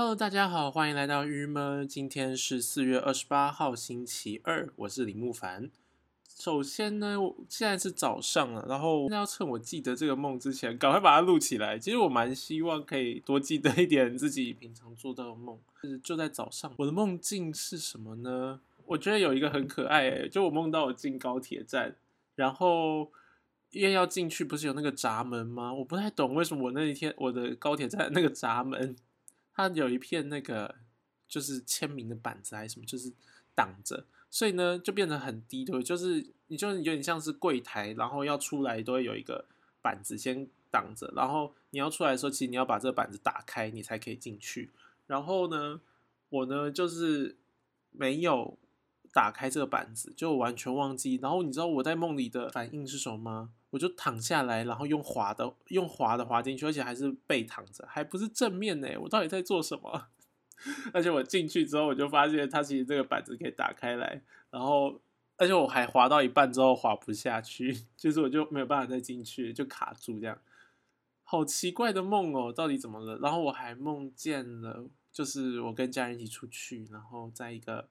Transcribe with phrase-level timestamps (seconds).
[0.00, 1.84] Hello，大家好，欢迎来到郁闷。
[1.88, 5.72] 今天是四月二十八号，星期二，我是李慕凡。
[6.38, 11.76] 首先呢，我现在是早上了，然后要趁我记得这个梦之前，赶快把它录起来。
[11.76, 15.58] 其实我蛮希望可以多记得一点自己平常做到的梦。
[15.82, 18.60] 就是就在早上，我的梦境是什么呢？
[18.86, 21.96] 我觉得有一个很可爱，诶，就我梦到我进高铁站，
[22.36, 23.10] 然后
[23.72, 25.74] 因为要进去不是有那个闸门吗？
[25.74, 28.94] 我不太懂为什么我那一天我的高铁站那个闸门。
[29.58, 30.76] 它有一片那个
[31.26, 33.12] 就是签名的板子还是什么，就是
[33.56, 39.46] 挡着，所以呢就变得很低，对，就是你就有点像是柜台，然后要出来都会有一个
[39.82, 44.70] 板子先挡着，然后你要出来的时候，其实你要把这个板子打开，你才可以进去。
[45.08, 45.80] 然后呢，
[46.28, 47.36] 我呢就是
[47.90, 48.56] 没有
[49.12, 51.18] 打开这个板子，就完全忘记。
[51.20, 53.50] 然后你知道我在梦里的反应是什么吗？
[53.70, 58.88] 我就躺下来，然后用滑的用滑的滑进去，而且还是背躺着，还不是正面呢。
[59.02, 60.08] 我到底在做什么？
[60.92, 65.00] 而且我进去之后，我就发现它其实这个板子可以打开来，然后
[65.36, 70.38] 而且我还滑到一半之后滑不下去， 就是我就没有办法再进去，就卡住这样。
[71.22, 73.18] 好奇怪的梦哦，到底怎么了？
[73.18, 77.86] 然后我还梦见了，就是我跟家人一起出去，然后在一个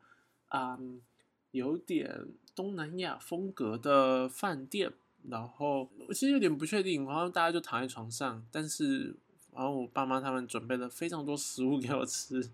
[0.47, 0.79] 啊
[1.51, 4.93] 有点东南亚风格的饭店。
[5.23, 9.15] 然后我其实有点不确定，然后大家就躺在床上，但是
[9.53, 12.51] 然后我爸妈他们准备了非常多食物给我吃，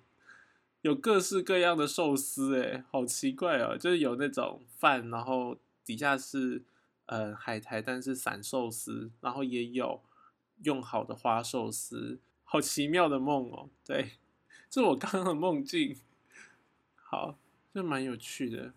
[0.81, 6.63] 有各式各样的寿司，诶，好奇怪哦，就是有那种饭，然后底下是
[7.05, 10.01] 呃海苔，但是散寿司，然后也有
[10.63, 14.13] 用好的花寿司，好奇妙的梦哦，对，
[14.69, 15.97] 这是我刚刚的梦境，
[16.95, 17.37] 好，
[17.73, 18.73] 就蛮有趣的，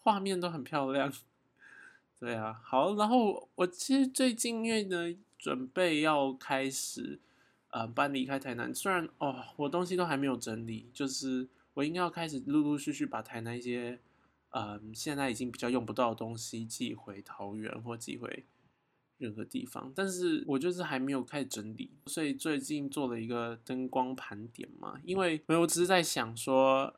[0.00, 1.12] 画面都很漂亮。
[2.18, 7.20] 对啊，好，然后我其实最近因为呢，准备要开始
[7.70, 13.98] 呃搬离开台南，虽然哦我东西都还没有整理，就是我应该要开始陆陆续续把台南一些
[14.50, 18.44] 嗯现在已经比较用不到的东西寄回桃园或寄回
[19.18, 26.94] 任何地方，但是我就是还没有开始整理，所以最近做了一个灯光盘点嘛，因为没有，我只是在想说，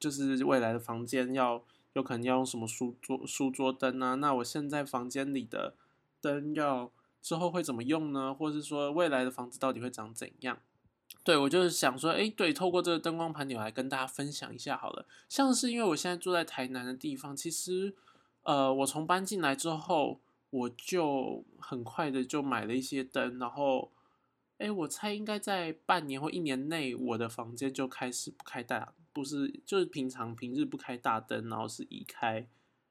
[0.00, 1.62] 就是未来的房间要。
[1.94, 4.14] 有可能要用什么书桌书桌灯啊？
[4.16, 5.74] 那我现在房间里的
[6.20, 8.34] 灯要之后会怎么用呢？
[8.34, 10.58] 或者是说未来的房子到底会长怎样？
[11.22, 15.06] 对我就是想说，哎，对，透过这个灯光盘点来跟大家分享一下好了。
[15.28, 17.94] 像是因为我现在住在台南的地方，其实
[18.42, 23.90] 呃，我从搬进来之后，我就很快的就买了一些灯，然后
[24.58, 28.92] 哎，我猜应该在半年或一年内，我的房间就开始不开大。
[29.14, 32.48] 不是，就是平常平日不开大灯，然后是以开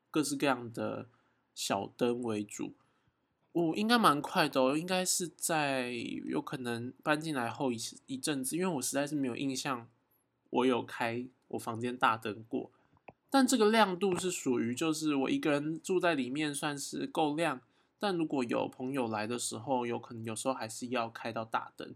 [0.09, 1.09] 各式各样的
[1.53, 2.73] 小灯为主。
[3.51, 5.91] 我应该蛮快的，哦，应该是在
[6.25, 9.85] 有可能搬进来后一一阵子，因为我实在是没有印象
[10.49, 12.71] 我有开我房间大灯过。
[13.29, 17.59] 但这个亮度是属于就是我一个人住在里面算是够亮，
[17.99, 21.93] 但如果有朋友来的时候，有可能有时候还是要开到大灯。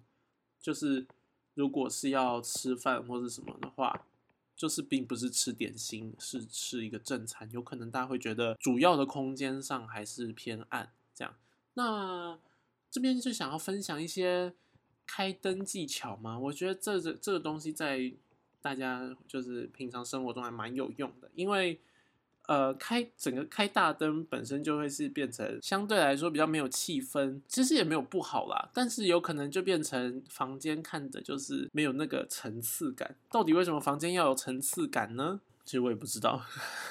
[0.60, 1.08] 就是
[1.54, 4.04] 如果是要吃饭或者什么的话。
[4.58, 11.34] 就是并不是吃点心，是吃一个正餐，有可能大家会觉得主要的空间上还是偏暗这样。
[11.76, 12.38] 那
[12.92, 14.54] 这边就想要分享一些
[15.06, 18.12] 开灯技巧吗，我觉得这这这个东西在
[18.62, 21.80] 大家就是平常生活中还蛮有用的，因为。
[22.48, 33.16] 呃，开整个开大灯本身就会是变成相对来说比较没有气氛，其实也没有不好啦，但是有可能就变成房间看的就是没有那个层次感。
[33.30, 35.42] 到底为什么房间要有层次感呢？
[35.66, 36.42] 其实我也不知道，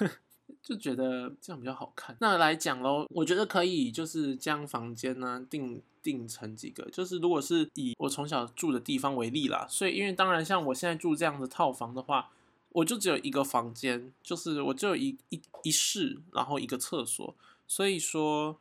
[0.63, 2.15] 就觉得这样比较好看。
[2.21, 12.29] 那来讲喽，我觉得可以就是将房间呢定定成几个，就是如果是以我从小住的地方为例啦，所以因为当然像我现在住这样的套房的话。
[12.77, 17.35] 我就只有一个房间，就是我只有一一一室，然后一个厕所，
[17.67, 18.61] 所以说，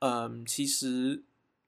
[0.00, 1.22] 嗯，其实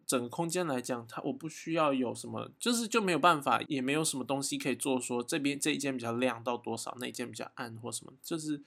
[0.06, 8.60] 整个空间来讲，它我不需要有什么，就是就没有办法，也没有什么东西可以做，说这边这一间比较亮到多少，那一间比较暗或什么，就是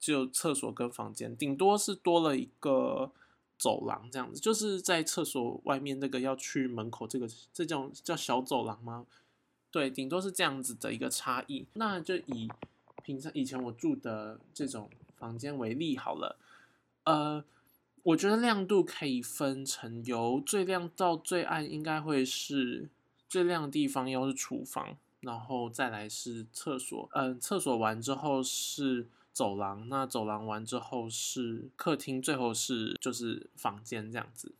[0.00, 3.12] 只有厕所跟房间，顶多是多了一个
[3.56, 9.06] 走廊这样子，就是在厕所外面那个要去门口这个，这叫叫小走廊吗？
[9.70, 11.66] 对，顶多是这样子的一个差异。
[11.74, 12.48] 那就以
[13.04, 16.38] 平常以前我住的这种房间为例好了。
[17.04, 17.44] 呃，
[18.02, 22.88] 我觉得亮度可以分成由最亮到最暗，应该会是
[23.28, 27.08] 最亮的地方要是厨房，然后再来是厕所。
[27.12, 34.54] 嗯，厕所完之后是走廊，那走廊完之后是客厅，最后是就是房间这样子。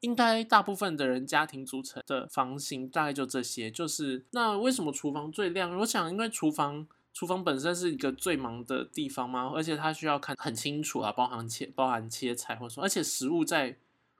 [0.00, 3.70] 应该大部分的人家庭组成的房型大概就这些。
[3.70, 5.76] 就是那为什么厨房最亮？
[5.78, 13.76] 我想因为厨房厨房本身是一个最忙的地方吗，而且它需要看很清楚啊，包含切包含切菜或者说，而且食物在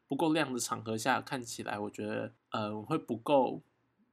[0.08, 3.62] 不够亮的场合下看起来，我觉得呃会不够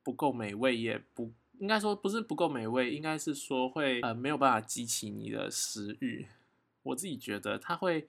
[0.04, 6.28] 不够美味，也不应该说不是不够美味，应该是说会呃没有办法激起你的食欲。
[6.84, 8.08] 我自己觉得它会。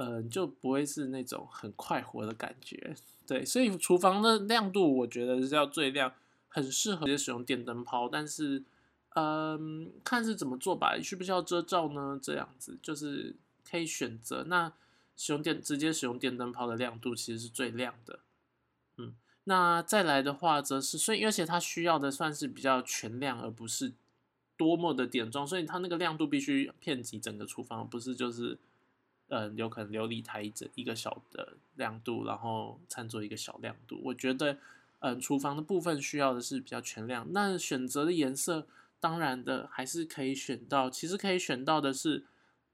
[0.00, 2.94] 嗯，就不会是那种很快活的感觉，
[3.26, 6.12] 对，所以厨房的亮度我觉得是要最亮，
[6.46, 8.62] 很适合直接使用电灯泡，但是，
[9.18, 12.18] 嗯，看是怎么做吧，需不需要遮罩呢？
[12.22, 13.34] 这样子就是
[13.68, 14.44] 可以选择。
[14.44, 14.72] 那
[15.16, 18.20] 使用电直接使用电灯泡的亮度其实是最亮的，
[18.96, 23.92] 嗯，那再来的话则是，所以而且它需要的算是比较全亮，而不是
[24.56, 28.58] 多么的点状，所以它那个亮度必须遍及整个厨房，不是就是。
[29.30, 34.00] 嗯，有可能琉璃台一整一个小的亮度，然后餐桌一个小亮度。
[34.02, 34.56] 我觉得，
[35.00, 37.26] 嗯，厨房的部分需要的是比较全亮。
[37.32, 38.66] 那选择的颜色，
[39.00, 42.26] 当然的还是可以选到，其实可以选到的是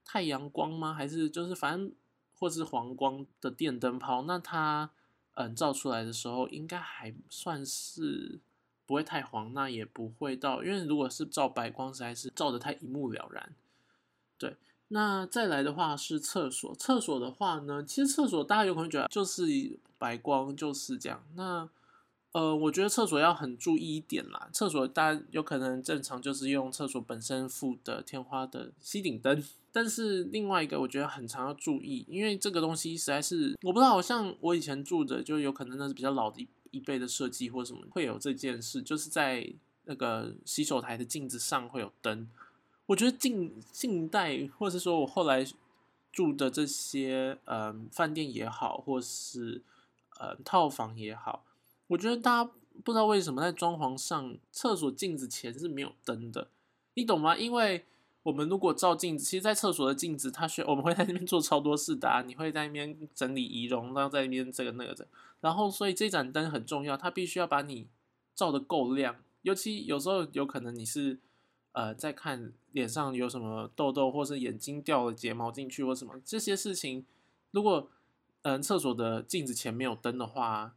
[0.03, 0.93] 太阳光吗？
[0.93, 1.91] 还是就是反正
[2.33, 4.23] 或是黄光的电灯泡？
[4.23, 4.89] 那它
[5.35, 8.39] 嗯照出来的时候，应该还算是
[8.85, 13.53] 不会太黄，那也不会到，因为如果是照白光，实在是照的太一目了然。
[14.37, 14.57] 对。
[14.89, 19.43] 那再来的话是厕所，厕所的话呢，其实厕所大家有可能觉得就是
[19.97, 21.23] 白光就是这样。
[21.33, 21.67] 那
[22.35, 24.49] 呃，我觉得厕所要很注意一点啦。
[24.51, 29.41] 厕所大家有可能正常就是用厕所本身附的天花的吸顶灯，
[29.71, 39.49] 但是另外一个我觉得很常要注意，因为这个东西实在是我不知道，好像我以前住的就有可能那是比较老的一一辈的设计或什么会有这件事，就是在
[39.85, 42.27] 那个洗手台的镜子上会有灯。
[42.87, 45.47] 我觉得近近代，或者是说我后来
[46.11, 49.61] 住的这些，嗯，饭店也好，或是
[50.19, 51.44] 呃套房也好，
[51.87, 52.51] 我觉得大家
[52.83, 56.49] 不知道为什么在装潢上，厕所镜子前是没有灯的，
[56.93, 57.35] 你懂吗？
[57.37, 57.85] 因为
[58.23, 65.07] 我们如果照镜子，其实，在厕所的镜子，它需我们会在那边做超多事的啊，你会在那边整理仪容，然后在那边这个那个的，
[65.41, 67.87] 然后所以这盏灯很重要，它必须要把你
[68.33, 71.19] 照的够亮，尤其有时候有可能你是。
[71.77, 77.05] 呃，在看脸上有什么痘痘，或是眼睛掉了睫毛进去，或什么这些事情，
[77.51, 77.89] 如果
[78.43, 80.73] 嗯厕所的镜子前没有灯的话，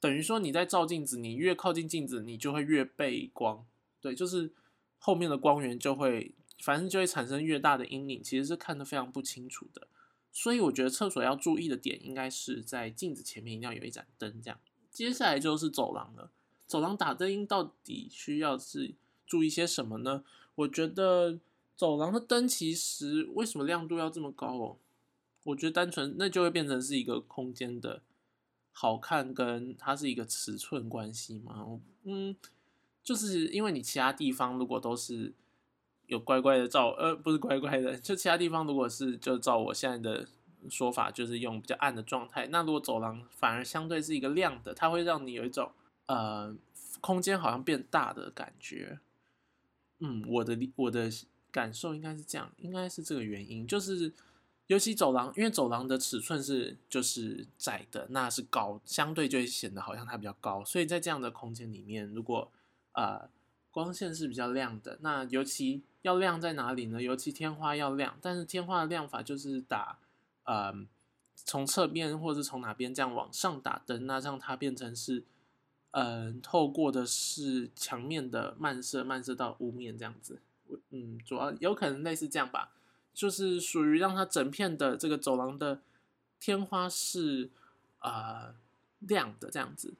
[0.00, 3.64] 等于说你在照镜子，你越靠近镜子，你就会越背光，
[4.00, 4.50] 对，就是
[4.98, 9.86] 后面的光源就会，反正就会产生越大的阴影，其实是看得非常不清楚的。
[10.32, 14.58] 所以我觉得厕所要注意的点，应该是在镜子前面一定要有一盏灯，这样。
[14.90, 16.30] 接下来就是走廊了，
[16.66, 18.94] 走廊打灯到底需要是。
[19.26, 20.24] 注意些什么呢？
[20.56, 21.38] 我觉得
[21.76, 24.76] 走廊的灯其实为什么亮度要这么高哦？
[25.44, 28.02] 我觉得单纯那就会变成是一个空间的
[28.72, 31.80] 好看，跟它是一个尺寸关系嘛。
[32.04, 32.34] 嗯，
[33.02, 35.32] 就是因为你其他地方如果都是
[36.06, 40.26] 有乖乖的照，呃，不是乖乖的，就其他地方如果是就照我现在的
[40.68, 45.70] 说法，就是用比较暗的状态，那如果走廊反而相对是一个亮的，它会让你有一种
[46.06, 46.54] 呃
[47.00, 48.98] 空间好像变大的感觉。
[49.98, 51.10] 嗯，我的我的
[51.50, 54.12] 感受应该是这样，应该是这个原因，就是
[54.70, 62.48] 尤其走廊，因为走廊的尺寸是就是窄的，那是高，相对就会显得好像它比较高，所以在这样的空间里面，如果
[62.92, 63.28] 呃
[63.72, 67.02] 光线是比较亮的，那尤其要亮在哪里呢？
[67.02, 69.98] 尤其天花要亮，但是天花的亮法就是打
[70.44, 70.72] 呃
[71.34, 75.24] 从侧边或者是从哪边这样往上打灯，那让它变成是。
[75.92, 80.40] 嗯，透过的是墙面的漫射，漫射到屋面这样子。
[80.90, 82.70] 嗯，主要有可能类似这样吧，
[83.12, 85.80] 就是属于让它整片的这个走廊的
[86.38, 87.50] 天花是
[87.98, 88.54] 啊
[89.00, 89.94] 亮的这样子。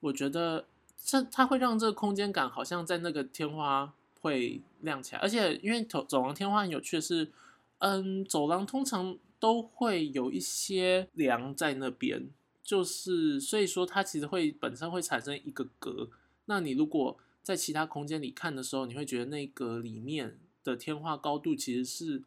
[0.00, 0.66] 我觉得
[0.96, 7.30] 这它会让这个空间感好像在那个天花会亮起来，而且因为走走廊天花很有趣的是，
[7.78, 12.28] 嗯，走廊通常都会有一些梁在那边。
[12.62, 16.08] 就是，所以说它其实会本身会产生一个格。
[16.46, 22.22] 那你如果在其他空间里看的时候，你会觉得那个里面的天花高度其实是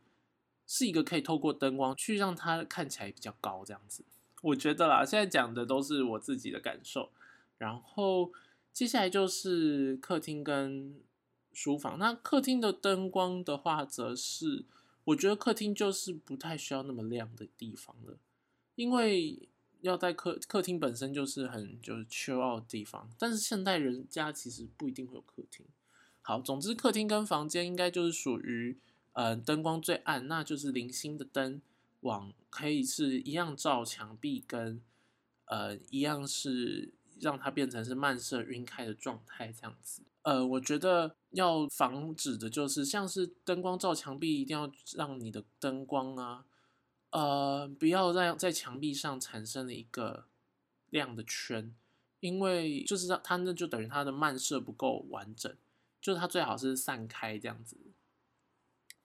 [0.68, 4.04] 是一个可以透过灯光去让它看起来比较高这样子。
[4.42, 7.10] 我觉得啦，现在讲的都是我自己的感受。
[7.58, 8.32] 然后
[8.72, 11.00] 接下来就是客厅跟
[11.54, 11.98] 书房。
[11.98, 14.66] 那客厅的灯光的话，则是
[15.06, 18.18] 我觉得客厅就是不太需要那么亮的地方了，
[18.76, 19.50] 因为。
[19.82, 25.64] 要在客客厅本身就是很就是 chill out 的地方，但是现代人家其实不一定会有客厅。
[26.24, 28.76] 好，总之客厅跟房间应该就是属于
[29.18, 31.60] 呃灯光最暗，那就是零星的灯
[32.02, 34.80] 往可以是一样照墙壁跟
[35.46, 40.04] 呃，一样是让它变成是漫射晕开的状态这样子。
[40.22, 46.46] 呃，我觉得要防止的就是像是灯光照墙壁，一定要让你的灯光啊，
[47.10, 50.26] 呃，不要让在墙壁上产生了一个
[50.92, 51.74] 亮的圈，
[52.20, 55.52] 因为就是让它那就等于它的漫射不够完整，
[56.00, 57.78] 就是它最好是散开这样子。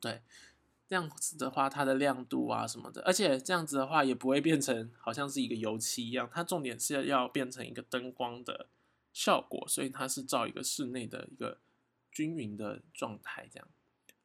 [0.02, 0.20] 对。
[0.88, 6.28] 这样子的话，它的亮度啊什么的，而且这样子的话也不会变成好像是一个油漆一样。
[6.30, 8.66] 它重点是要变成一个灯光的
[9.14, 11.56] 效果，所以它是照一个室内的一个
[12.10, 13.48] 均匀的状态。
[13.50, 13.66] 这样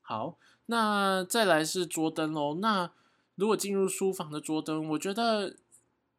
[0.01, 2.55] 好，那再来是桌灯喽。
[2.55, 2.91] 那
[3.35, 5.55] 如果进入书房的桌灯，我觉得，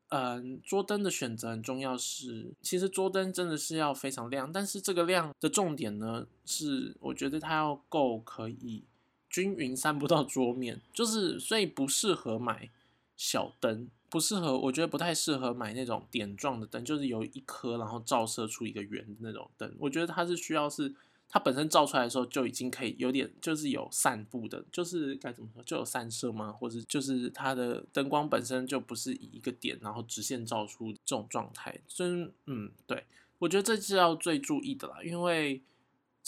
[0.08, 1.94] 嗯，桌灯的选择很重要。
[1.94, 8.84] 是，其实桌灯真的是要非常亮，但是这个亮的重点呢，是我觉得它要够可以。
[9.30, 12.70] 均匀散布到桌面，就是所以不适合买
[13.16, 19.72] 小灯，不适合，我觉得不太适合买那种点状的灯，就是有一颗然后照射出一个圆的那种灯。
[19.78, 20.94] 我觉得它是需要是
[21.28, 26.50] 它本身照出来的时候就已经可以有点就是有散布的，就是该怎么说就有散射吗？
[26.50, 31.78] 或者就是它的灯光本身就不是以一个点然后直线照出这种状态。
[31.86, 33.04] 真嗯，对
[33.38, 35.60] 我觉得这是要最注意的啦，因为。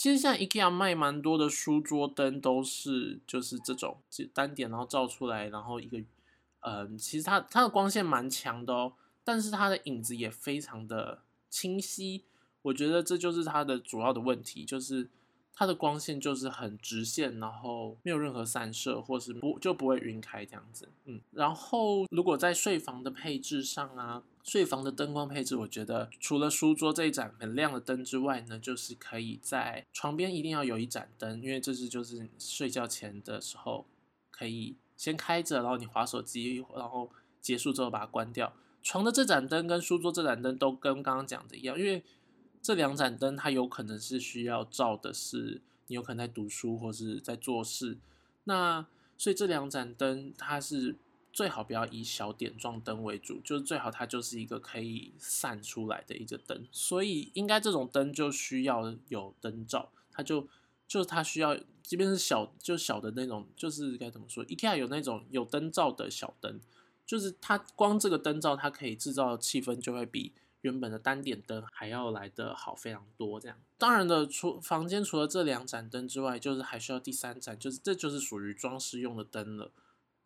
[0.01, 3.99] 其实现在 IKEA 卖蛮多的书桌灯，都是就是这种
[4.33, 6.03] 单点，然后照出来，然后一个，
[6.61, 8.93] 嗯，其实它它的光线蛮强的哦，
[9.23, 12.23] 但是它的影子也非常的清晰，
[12.63, 15.11] 我觉得这就是它的主要的问题，就是。
[15.53, 20.89] 它的光线就是很直线，然后没有任何散射，或是不就不会晕开这样子。
[21.03, 33.85] 嗯，然后如果在睡房的配置上啊，睡房的灯光配置，我觉得除了书桌这一盏很亮的灯之外呢，就是可以在床边一定要有一盏灯，因为这是就是睡觉前的时候
[34.29, 38.53] 可以先开着，然后你划手机，然后结束之后把它关掉。
[38.83, 42.03] 床的这盏灯跟书桌这盏灯都跟刚刚讲的一样，因为。
[42.63, 47.97] 这两盏灯，它有可能是需要照的是你有可能在读书或是在做事，
[48.43, 48.85] 那
[49.17, 50.95] 所以这两盏灯它是
[51.33, 60.47] 最好不要以小点状灯为主，就是最好它就是一个可以散出来的一个灯，所以应该这种灯就需要有灯罩，它就
[60.87, 66.59] 就它需要，即便是小就小的那种，就是该怎么说，IKEA 有那种有灯罩的小灯，
[67.05, 70.33] 就是它光这个灯罩它可以制造气氛就会比。
[70.61, 73.57] 原本的单点灯还要来的好非常多，这样。
[73.79, 79.71] 当然的，除房间除了这两盏灯之外，就是还需要第三盏，就是这就是属于装饰用的灯了。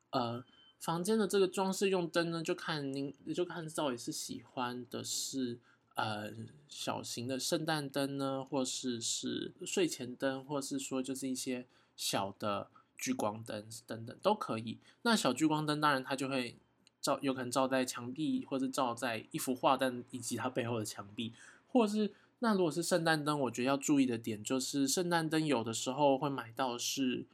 [0.09, 0.43] 呃，
[0.79, 5.59] 房间的这个装饰用灯呢，就看您就看到底是喜欢的是
[5.95, 6.31] 呃
[6.67, 11.65] 小型的圣诞灯呢，或是是睡前灯，或是说就是一些
[11.95, 14.79] 小的聚光灯等等都可以。
[15.01, 16.57] 那小聚光灯当然它就会。
[17.01, 21.31] 照有可能照在墙壁，或者照在一幅画，但以及它背后的墙壁，
[21.67, 27.27] 或是那如果是圣诞灯，我觉得要注意的点就是圣诞灯有的时候会买到是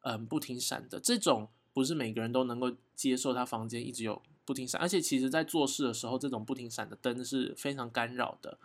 [0.00, 8.58] 嗯不停闪的，这种不是每个人都能够接受，他房间一直有不停闪，而且其实在做事的时候，这种不停闪的灯是非常干扰的，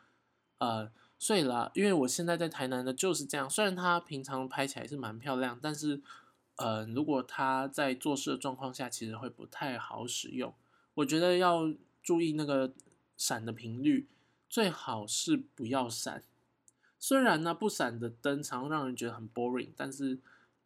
[0.58, 6.02] 呃，所以啦，因为我现在在台南的就是这样，虽然它平常拍起来是蛮漂亮，但是。
[6.60, 10.52] 呃，如果它在做事的状况下，其实会不太好使用。
[10.96, 11.72] 我觉得要
[12.02, 12.74] 注意那个
[13.16, 14.08] 闪的频率，
[14.50, 16.24] 最好是不要闪。
[16.98, 20.18] 虽然呢，不闪的灯常让人觉得很 boring，但是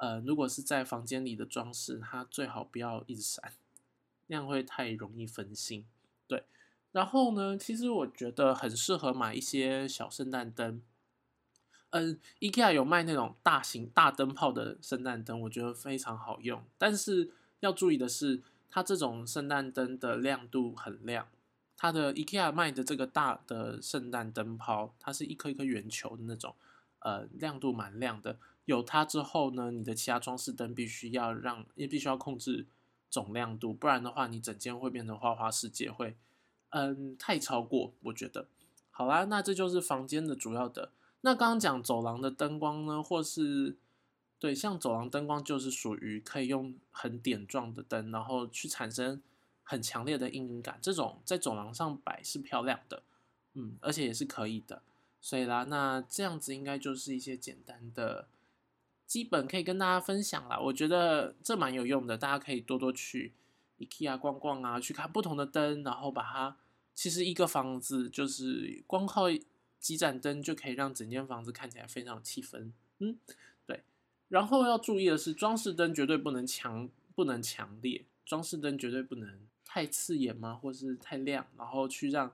[0.02, 3.54] 呃，如果是在房间里的装饰，它最好不要一直闪，
[4.26, 5.86] 那样会太容易分心。
[6.28, 6.44] 对，
[6.92, 10.82] 然后呢，其实我觉得很适合买一些小圣诞灯。
[11.92, 16.64] 嗯，IKEA 有卖那种大型大灯泡的圣诞灯，我觉得非常好用。
[16.80, 17.30] 但是
[17.60, 18.42] 要注意的是，
[18.72, 21.28] 它这种圣诞灯的亮度很亮。
[21.78, 26.56] 它的 IKEA 卖的这个大的圣诞灯泡，它是一颗一颗圆球的那种，
[27.02, 28.40] 呃，亮度蛮亮的。
[28.66, 32.66] 有它之后呢，你的其他装饰灯必须要让，也必须要控制
[33.10, 36.16] 总亮度，不然的话，你整间会变成花花世界，会
[36.70, 37.92] 嗯太超过。
[38.04, 38.48] 我觉得，
[38.92, 40.92] 好啦，那这就是房间的主要的。
[41.22, 43.76] 那刚刚讲走廊的灯光呢，或是
[44.40, 49.22] 对，像走廊灯光就是属于可以用很点状的灯，然后去产生
[49.64, 53.04] 很强烈的阴影感，这种在走廊上摆是漂亮的，
[53.54, 54.82] 嗯，而且也是可以的。
[55.20, 58.28] 所以啦，那这样子应该就是一些简单的
[59.12, 60.58] 基本可以跟大家分享啦。
[60.58, 63.34] 我觉得这蛮有用的，大家可以多多去
[63.78, 66.56] IKEA 逛逛啊，去看不同的灯，然后把它
[66.96, 69.24] 其实一个房子就是光靠。
[69.82, 73.18] 几盏灯就可以让整间房子看起来非常有气氛，嗯，
[73.66, 73.82] 对。
[74.28, 82.32] 然后要注意的是，装饰灯绝对不能强，不能强烈，装饰灯绝对不能太刺眼吗，或是太亮，然后去让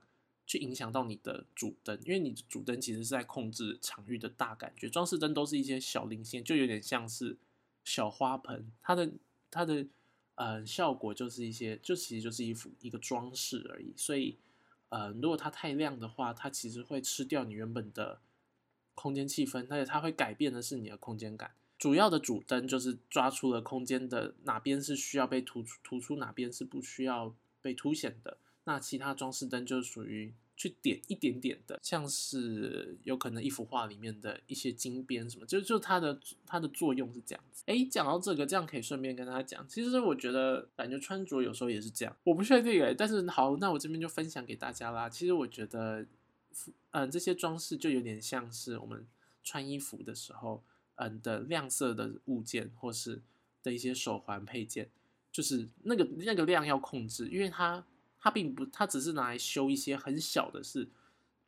[0.47, 7.37] 去影响到你的主灯，因为你的主灯其实是在控制场域的大感觉，装饰灯都是一些小零线，就有点像是
[7.83, 9.11] 小花盆，它的
[9.51, 9.85] 它的
[10.35, 14.37] 呃效果就是一些，就其实就是一幅一个装饰而已，所以
[14.87, 18.21] 呃如果它太亮的话，它其实会吃掉你原本的
[18.95, 21.51] 空间气氛，而且它会改变的是你的空间感。
[21.77, 28.37] 主要的主灯就是抓出了空间的哪边是需要被突出，突出哪边是不需要被凸显的。
[28.67, 37.63] 那其他装饰灯就属于去点一点点的，像是有可能一幅画里面的一些金边什么，就就它的它的作用是这样子。
[37.65, 45.09] 哎，讲到这个，这样可以顺便跟大家讲，其实我觉得感觉穿着有时候也是这样，我不确定哎，但是好，那我这边就分享给大家啦。
[45.09, 46.05] 其实我觉得，
[46.91, 49.07] 嗯，这些装饰就有点像是我们
[49.43, 50.61] 穿衣服的时候。
[50.99, 53.21] 嗯的亮色的物件，或是
[53.61, 54.89] 的一些手环配件，
[55.31, 57.85] 就是那个那个量要控制，因为它
[58.19, 60.89] 它并不，它只是拿来修一些很小的事，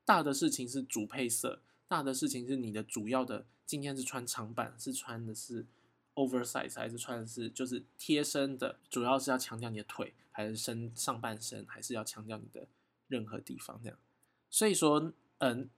[0.06, 5.66] 大的事情是主配色，大的事情是你的主要的，今天是穿长版，是穿的是
[6.16, 12.68] oversize，还是穿的是就是贴身的，主要是要强调你的腿，还是身上半身，还是要强调你的
[13.08, 13.98] 任何地方这样，
[14.50, 15.70] 所以说，嗯，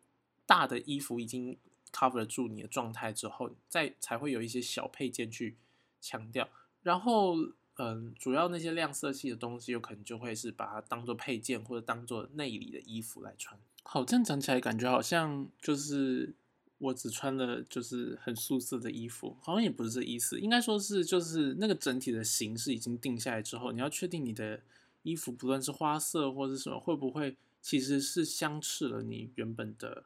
[0.45, 1.57] 大的衣服已经。
[1.93, 5.57] cover 住你的状态之后，再才会有一些小配件去
[5.99, 6.47] 强调。
[6.83, 7.35] 然后，
[7.81, 13.59] 嗯，主要那些亮色系的东西，有可能就会是把它当做配件或者当做内里的衣服来穿。
[13.83, 16.33] 好，这样讲起来感觉好像就是
[16.77, 20.39] 我只穿了就是很素色的衣服，好像也不是这意思。
[20.39, 24.61] 应该说是就是那个整体的形式已经定下来之后，你要确定你的
[25.01, 30.03] 衣服不论是花色或者什么，会不会其实是相斥了你原本的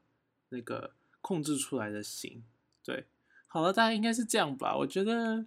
[0.49, 0.91] 那个。
[1.25, 2.43] 控制出来的型，
[2.83, 3.07] 对，
[3.47, 4.77] 好了，大概应该是这样吧。
[4.77, 5.43] 我觉得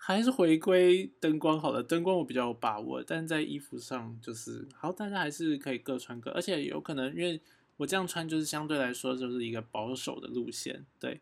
[0.00, 7.38] 还是回归灯光好了，灯光我比较有把握，但在衣服上就是好，大家还是可以各穿各，而且有可能因为
[7.76, 11.20] 我这样穿就是相对来说就是一个保守的路线，对。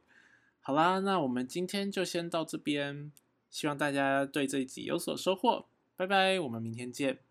[0.60, 3.10] 好啦，那我们今天就先到这边，
[3.50, 7.25] 希望大家对这一集有所收获，拜拜，我们明天见。